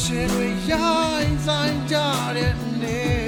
[0.00, 1.96] ရှင်တွေရိုင်းဆိုင်ကြ
[2.36, 3.25] တဲ့နေ့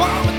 [0.00, 0.29] Mama.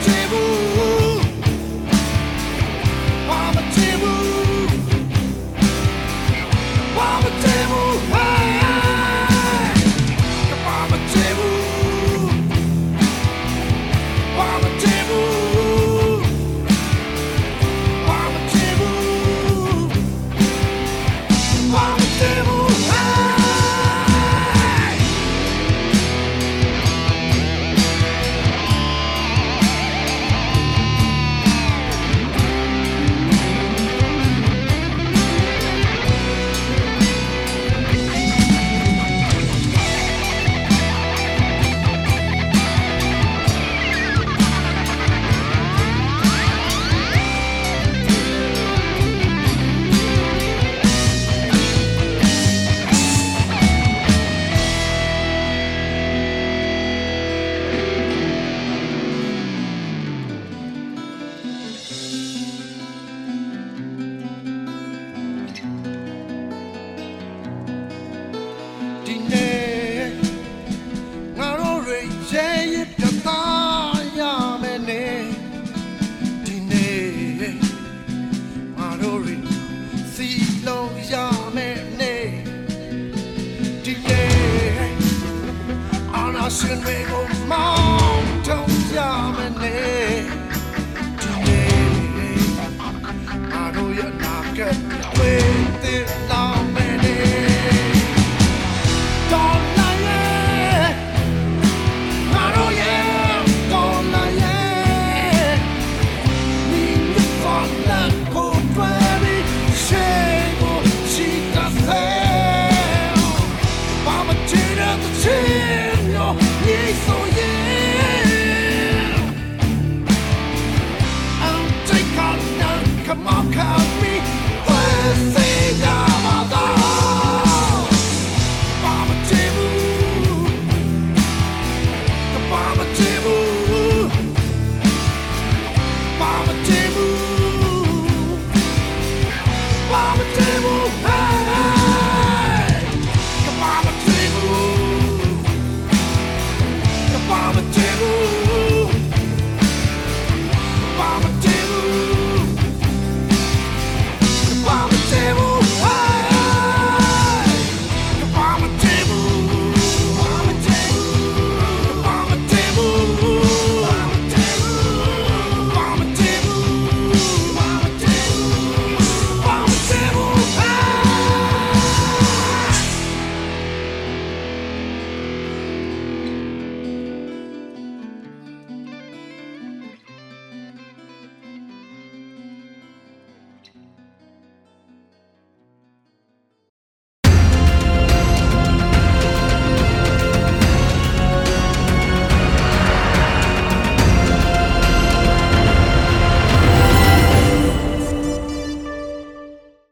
[95.19, 95.70] away.